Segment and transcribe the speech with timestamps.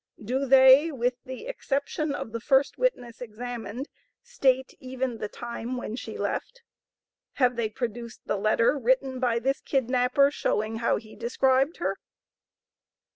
[0.25, 3.87] Do they, with the exception of the first witness examined,
[4.23, 6.63] state even the time when she left?
[7.33, 11.99] Have they produced the letter written by this kidnapper, showing how he described her?